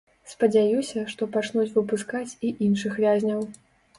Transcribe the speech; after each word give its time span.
Спадзяюся, 0.29 1.01
што 1.11 1.27
пачнуць 1.35 1.67
выпускаць 1.77 2.37
і 2.47 2.53
іншых 2.69 2.99
вязняў. 3.03 3.45